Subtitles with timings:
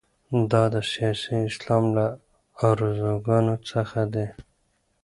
[0.51, 2.05] دا د سیاسي اسلام له
[2.67, 4.27] ارزوګانو څخه دي.